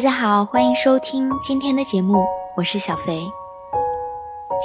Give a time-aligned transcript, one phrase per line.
[0.00, 2.24] 大家好，欢迎收听今天的节目，
[2.56, 3.20] 我是小肥。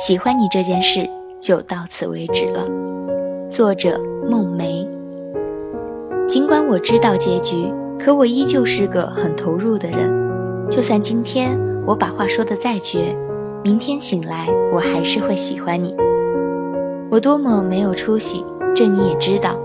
[0.08, 1.06] 喜欢你这件事
[1.42, 2.66] 就到此为止了。
[3.50, 4.88] 作者梦梅。
[6.26, 7.70] 尽管我知道结局，
[8.00, 10.70] 可我依旧是个很投入的人。
[10.70, 13.14] 就算今天我把话说的再绝，
[13.62, 15.94] 明天醒来我还是会喜欢你。
[17.12, 18.42] 我多么没有出息，
[18.74, 19.60] 这你也知道。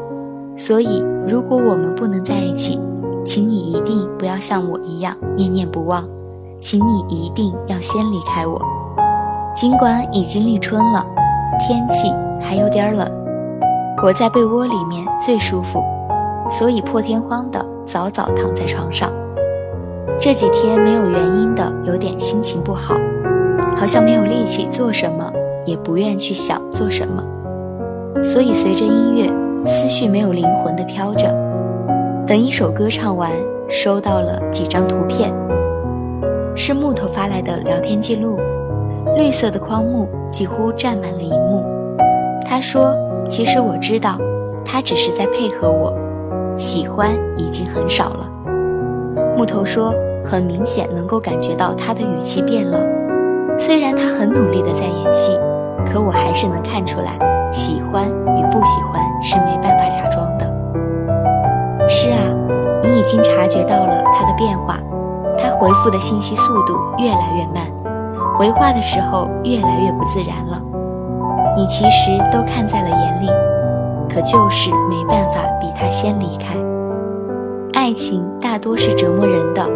[0.56, 2.76] 所以，如果我们不能在一起，
[3.24, 6.08] 请你一定不要像我一样念念不忘，
[6.60, 8.60] 请你一定要先离开我。
[9.54, 11.04] 尽管已经立春了，
[11.58, 13.06] 天气还有点冷，
[14.00, 15.82] 裹在被窝里面最舒服，
[16.50, 19.10] 所以破天荒的早早躺在床上。
[20.18, 22.94] 这几天没有原因的有点心情不好，
[23.76, 25.30] 好像没有力气做什么，
[25.66, 27.22] 也不愿去想做什么，
[28.22, 29.30] 所以随着音乐，
[29.66, 31.49] 思绪没有灵魂的飘着。
[32.30, 33.28] 等一首歌唱完，
[33.68, 35.34] 收到了几张图片，
[36.54, 38.38] 是木头发来的聊天记录，
[39.16, 41.66] 绿色的框幕几乎占满了荧幕。
[42.46, 42.94] 他说
[43.28, 44.16] ：“其实我知道，
[44.64, 45.92] 他只是在配合我，
[46.56, 48.30] 喜欢已经很少了。”
[49.36, 49.92] 木头说
[50.24, 52.78] ：“很明显能够感觉到他的语气变了，
[53.58, 55.32] 虽然他很努力的在演戏，
[55.84, 57.18] 可我还是能看出来，
[57.50, 60.48] 喜欢与不喜欢是没办法假装的。”
[63.00, 64.78] 已经察觉到了他的变化，
[65.38, 67.66] 他回复的信息速度越来越慢，
[68.36, 70.62] 回话的时候越来越不自然了。
[71.56, 73.26] 你其实都看在了眼里，
[74.12, 76.54] 可就是没办法比他先离开。
[77.72, 79.66] 爱情大多是折磨人的，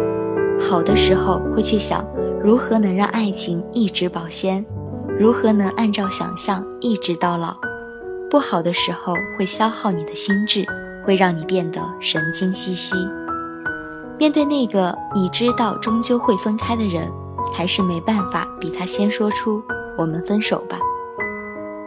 [0.59, 2.05] 好的时候会去想
[2.43, 4.63] 如何能让爱情一直保鲜，
[5.17, 7.55] 如何能按照想象一直到老；
[8.29, 10.63] 不好的时候会消耗你的心智。
[11.05, 12.95] 会让你变得神经兮兮。
[14.17, 17.11] 面对那个你知道终究会分开的人，
[17.53, 19.61] 还是没办法比他先说出
[19.97, 20.79] “我们分手吧”。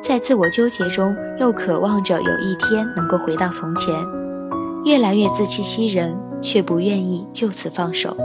[0.03, 3.95] 在自我纠结中，又渴望着有一天能够回到从前，
[4.85, 8.17] 越来越自欺欺人，却不愿意就此放手。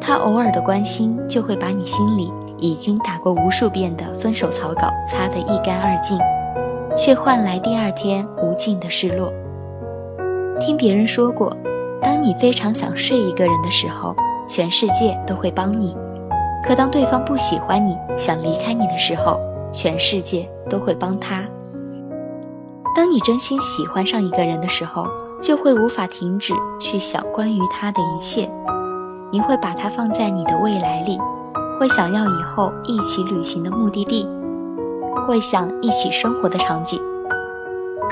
[0.00, 6.18] 他偶尔的关心，就会把你心里已经打过无数遍的分手草稿擦得一干二净，
[6.96, 9.32] 却换来第二天无尽的失落。
[10.60, 11.56] 听别人说过，
[12.02, 14.14] 当你非常想睡一个人的时候，
[14.46, 15.96] 全世界都会帮你；
[16.62, 19.40] 可当对方不喜欢你想离开你的时候，
[19.72, 21.42] 全世界都会帮他。
[22.94, 25.06] 当你真心喜欢上一个人的时候，
[25.40, 28.48] 就会无法停止去想关于他的一切，
[29.32, 31.18] 你会把他放在你的未来里，
[31.80, 34.28] 会想要以后一起旅行的目的地，
[35.26, 37.00] 会想一起生活的场景。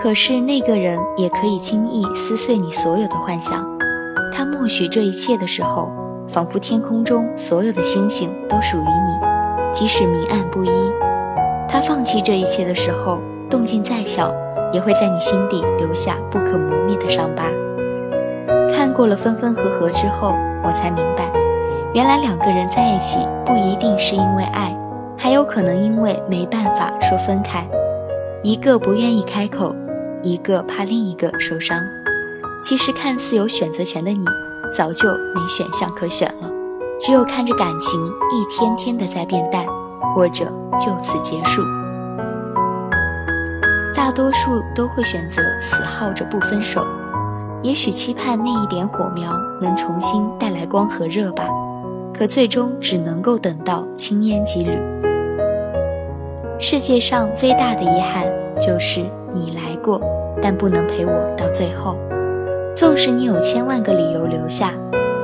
[0.00, 3.66] 可是那个人也可以轻易撕碎你所有的幻想。
[4.32, 5.90] 他默许这一切的时候，
[6.28, 10.70] 仿佛天空中所有的星星都属于你，即使明暗不一。
[11.68, 13.18] 他放弃这一切的时候，
[13.50, 14.32] 动静再小，
[14.72, 17.50] 也会在你心底留下不可磨灭的伤疤。
[18.72, 20.32] 看过了分分合合之后，
[20.62, 21.28] 我才明白，
[21.92, 24.72] 原来两个人在一起不一定是因为爱，
[25.18, 27.66] 还有可能因为没办法说分开，
[28.44, 29.74] 一个不愿意开口。
[30.22, 31.80] 一个怕另一个受伤，
[32.62, 34.24] 其实看似有选择权的你，
[34.74, 36.50] 早就没选项可选了，
[37.00, 38.00] 只有看着感情
[38.32, 39.64] 一天天的在变淡，
[40.14, 40.44] 或者
[40.78, 41.62] 就此结束。
[43.94, 46.86] 大多数都会选择死耗着不分手，
[47.62, 51.48] 也许期盼那一点火苗能重新带来光和热吧，
[52.12, 54.78] 可最终只能够等到青烟几缕。
[56.60, 58.26] 世界上最大的遗憾
[58.58, 59.00] 就是
[59.32, 60.00] 你来过。
[60.40, 61.96] 但不能陪我到最后。
[62.72, 64.72] 纵使你有千万个理由留下，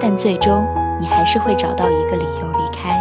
[0.00, 0.67] 但最终
[1.00, 3.00] 你还是会找到一个理由离开。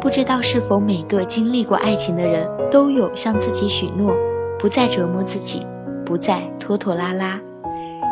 [0.00, 4.12] 不知道是否每个经历过爱情的人都有向自己许诺，
[4.58, 5.64] 不再折磨自己，
[6.04, 7.40] 不再拖拖拉拉。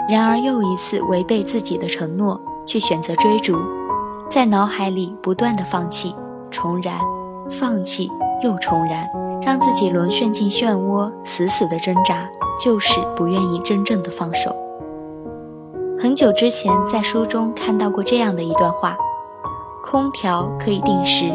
[0.08, 3.58] 然而又一次违背自己的承诺，去选择追逐，
[4.30, 6.14] 在脑海里不断的放弃、
[6.48, 6.94] 重燃、
[7.50, 8.08] 放弃
[8.40, 9.04] 又重燃，
[9.42, 12.28] 让自己沦陷进漩涡，死死的挣扎。
[12.60, 14.50] 就是不愿意真正的放手。
[15.96, 18.96] 很久之前在书中看到过这样的一段话：
[19.84, 21.26] 空调可以定时，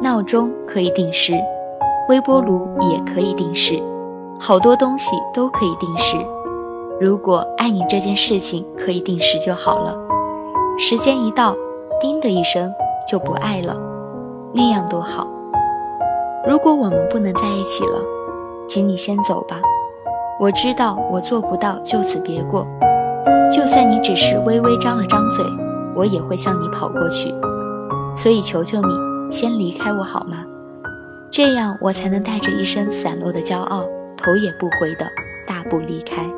[0.00, 1.34] 闹钟可以定时，
[2.08, 3.82] 微波炉也可以定时，
[4.40, 6.16] 好多东西都可以定时。
[6.98, 9.94] 如果爱你这件事情可以定时就好了，
[10.78, 11.54] 时间一到，
[12.00, 12.72] 叮的一声
[13.06, 13.76] 就不爱了，
[14.54, 15.28] 那样多好。
[16.44, 18.00] 如果我们不能在一起了，
[18.68, 19.60] 请你先走吧。
[20.40, 22.66] 我知道我做不到就此别过，
[23.52, 25.44] 就算你只是微微张了张嘴，
[25.94, 27.32] 我也会向你跑过去。
[28.16, 30.44] 所以求求你，先离开我好吗？
[31.30, 33.84] 这样我才能带着一身散落的骄傲，
[34.16, 35.06] 头也不回的
[35.46, 36.28] 大步离开。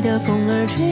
[0.00, 0.84] 的风儿吹，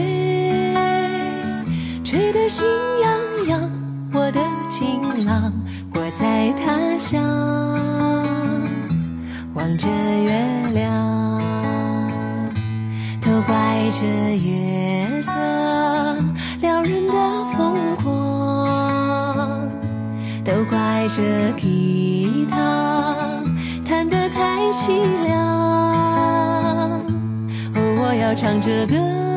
[2.03, 2.65] 吹得心
[3.01, 3.11] 痒
[3.47, 3.69] 痒。
[4.13, 4.39] 我的
[4.69, 5.51] 情郎，
[5.93, 7.21] 我在他乡，
[9.53, 10.31] 望着月
[10.73, 11.41] 亮，
[13.21, 13.55] 都怪
[13.91, 14.05] 这
[14.37, 15.31] 月色
[16.61, 17.13] 撩人的
[17.55, 19.69] 疯狂，
[20.43, 22.55] 都怪这吉他
[23.85, 24.91] 弹得太凄
[25.23, 25.52] 凉。
[28.35, 29.32] 唱着歌。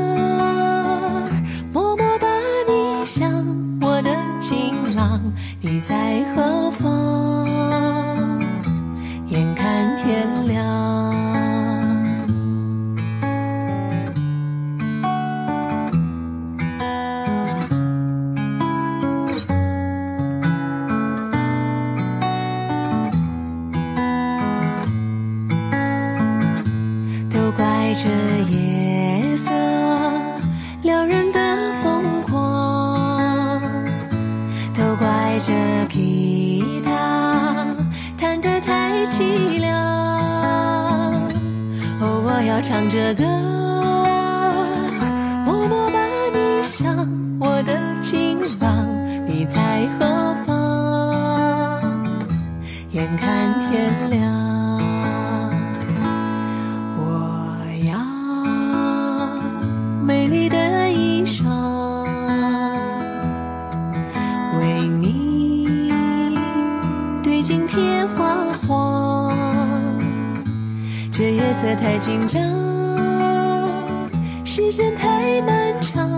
[29.36, 29.50] 色
[30.82, 31.38] 撩人的
[31.82, 33.20] 疯狂，
[34.74, 35.38] 都怪。
[35.38, 35.52] 这
[35.90, 37.66] 吉他
[38.16, 39.78] 弹得太凄凉，
[42.00, 43.22] 哦，我要唱着歌，
[71.58, 72.38] 色太紧张，
[74.44, 76.15] 时间太漫长。